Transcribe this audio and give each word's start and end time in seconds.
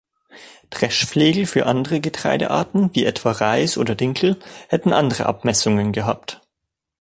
Dreschflegel 0.71 1.45
für 1.45 1.67
andere 1.67 1.99
Getreidearten, 2.01 2.89
wie 2.95 3.05
etwa 3.05 3.33
Reis 3.33 3.77
oder 3.77 3.93
Dinkel, 3.93 4.39
hätten 4.67 4.93
andere 4.93 5.27
Abmessungen 5.27 5.91
gehabt. 5.91 6.41